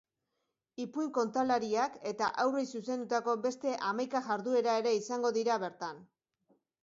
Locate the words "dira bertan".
5.39-6.01